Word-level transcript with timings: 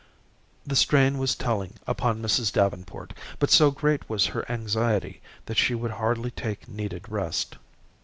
The 0.65 0.75
strain 0.75 1.19
was 1.19 1.35
telling 1.35 1.75
upon 1.85 2.23
Mrs. 2.23 2.51
Davenport, 2.51 3.13
but 3.37 3.51
so 3.51 3.69
great 3.69 4.09
was 4.09 4.25
her 4.25 4.51
anxiety 4.51 5.21
that 5.45 5.57
she 5.59 5.75
would 5.75 5.91
hardly 5.91 6.31
take 6.31 6.67
needed 6.67 7.07
rest. 7.07 7.55